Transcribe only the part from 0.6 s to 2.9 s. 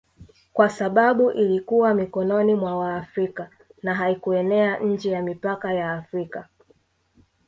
sababu ilikuwa mikononi mwa